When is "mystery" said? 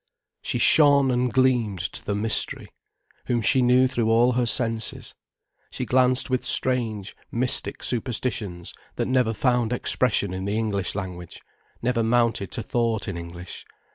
2.15-2.69